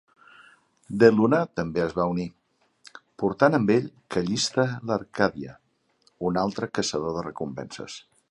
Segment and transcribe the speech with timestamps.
[1.01, 2.25] DeLuna també es va unir,
[3.23, 3.85] portant amb ell
[4.15, 5.55] Callista Larkadia,
[6.31, 8.01] un altre caçador de recompenses.